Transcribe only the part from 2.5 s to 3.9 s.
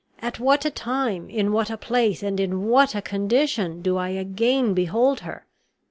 what a condition